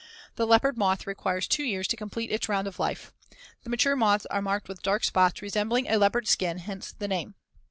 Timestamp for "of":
2.67-2.79